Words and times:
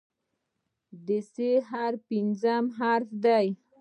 د 1.05 1.07
"ث" 1.31 1.33
حرف 1.69 1.99
پنځم 2.09 2.63
حرف 2.77 3.09
دی. 3.25 3.47